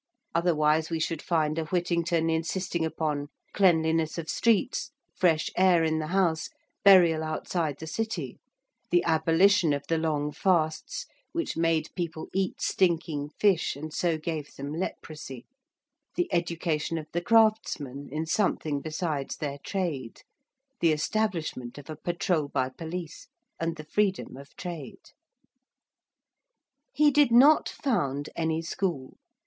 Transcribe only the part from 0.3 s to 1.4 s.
Otherwise we should